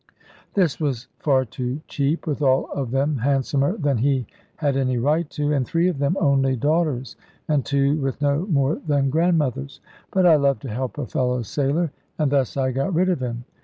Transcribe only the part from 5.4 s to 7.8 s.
and three of them only daughters, and